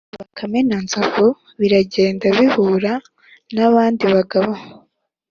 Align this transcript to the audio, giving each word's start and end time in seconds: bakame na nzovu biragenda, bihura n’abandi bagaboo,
bakame 0.17 0.59
na 0.69 0.77
nzovu 0.83 1.27
biragenda, 1.59 2.25
bihura 2.37 2.93
n’abandi 3.55 4.03
bagaboo, 4.13 4.61